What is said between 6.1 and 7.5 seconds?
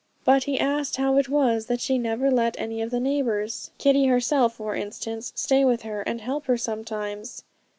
help her sometimes.